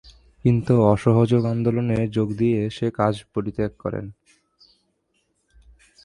[0.45, 4.05] কিন্তু অসহযোগ আন্দোলনে যোগ দিয়ে সে কাজ পরিত্যাগ করেন।